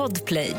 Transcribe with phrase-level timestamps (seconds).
[0.00, 0.54] Podplay.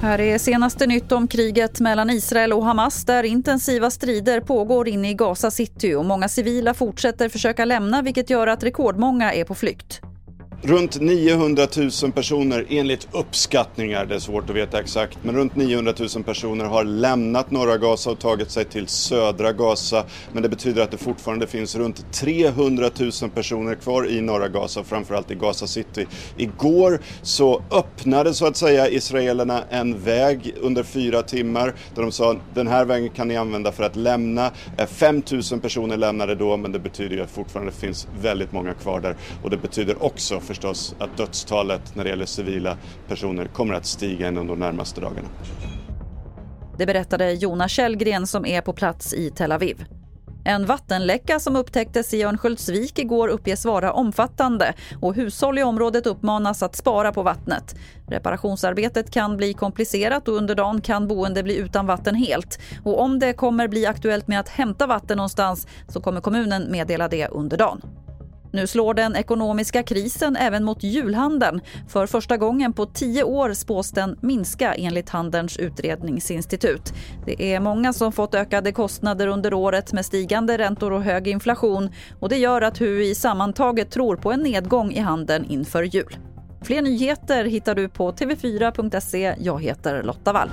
[0.00, 5.10] Här är senaste nytt om kriget mellan Israel och Hamas där intensiva strider pågår inne
[5.10, 9.54] i Gaza City och många civila fortsätter försöka lämna vilket gör att rekordmånga är på
[9.54, 10.00] flykt.
[10.64, 11.66] Runt 900
[12.02, 16.64] 000 personer enligt uppskattningar, det är svårt att veta exakt, men runt 900 000 personer
[16.64, 20.04] har lämnat norra Gaza och tagit sig till södra Gaza.
[20.32, 24.84] Men det betyder att det fortfarande finns runt 300 000 personer kvar i norra Gaza,
[24.84, 26.06] framförallt i Gaza City.
[26.36, 32.36] Igår så öppnade så att säga israelerna en väg under fyra timmar där de sa
[32.54, 34.50] den här vägen kan ni använda för att lämna.
[34.78, 35.22] Eh, 5
[35.52, 39.16] 000 personer lämnade då, men det betyder ju att fortfarande finns väldigt många kvar där
[39.42, 42.76] och det betyder också förstås att dödstalet när det gäller civila
[43.08, 45.28] personer kommer att stiga inom de närmaste dagarna.
[46.78, 49.84] Det berättade Jonas Källgren som är på plats i Tel Aviv.
[50.44, 56.62] En vattenläcka som upptäcktes i Örnsköldsvik igår uppges vara omfattande och hushåll i området uppmanas
[56.62, 57.74] att spara på vattnet.
[58.08, 62.60] Reparationsarbetet kan bli komplicerat och under dagen kan boende bli utan vatten helt.
[62.84, 67.08] Och om det kommer bli aktuellt med att hämta vatten någonstans så kommer kommunen meddela
[67.08, 67.80] det under dagen.
[68.52, 71.60] Nu slår den ekonomiska krisen även mot julhandeln.
[71.88, 76.92] För första gången på tio år spås den minska enligt Handelns utredningsinstitut.
[77.26, 81.90] Det är många som fått ökade kostnader under året med stigande räntor och hög inflation.
[82.20, 86.16] Och det gör att HUI sammantaget tror på en nedgång i handeln inför jul.
[86.62, 89.34] Fler nyheter hittar du på tv4.se.
[89.38, 90.50] Jag heter Lotta Wall.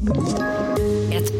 [0.00, 0.47] Ett